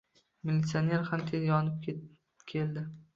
[0.49, 2.01] Militsioner ham tez yetib
[2.53, 2.85] keldi.